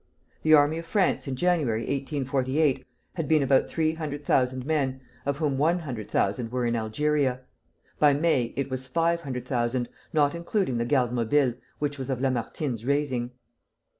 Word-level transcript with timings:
The 0.41 0.55
army 0.55 0.79
of 0.79 0.87
France 0.87 1.27
in 1.27 1.35
January, 1.35 1.81
1848, 1.81 2.87
had 3.17 3.27
been 3.27 3.43
about 3.43 3.69
three 3.69 3.93
hundred 3.93 4.25
thousand 4.25 4.65
men, 4.65 4.99
of 5.27 5.37
whom 5.37 5.59
one 5.59 5.77
hundred 5.77 6.09
thousand 6.09 6.51
were 6.51 6.65
in 6.65 6.75
Algeria; 6.75 7.41
by 7.99 8.13
May 8.15 8.51
it 8.55 8.71
was 8.71 8.87
five 8.87 9.21
hundred 9.21 9.45
thousand, 9.47 9.89
not 10.11 10.33
including 10.33 10.79
the 10.79 10.85
Garde 10.85 11.11
Mobile, 11.13 11.53
which 11.77 11.99
was 11.99 12.09
of 12.09 12.19
Lamartine's 12.19 12.83
raising. 12.83 13.29